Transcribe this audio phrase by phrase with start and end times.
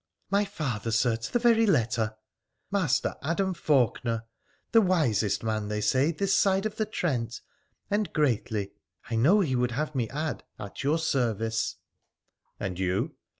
[0.31, 2.15] 'My father, Sir, to the very letter,
[2.71, 4.23] Master Adam Faulkener,
[4.71, 7.39] the wisest man, they say, this side of the Trent,
[7.91, 8.71] and greatly
[9.11, 11.75] (I know he would have me add) at your service.''
[12.59, 13.13] And you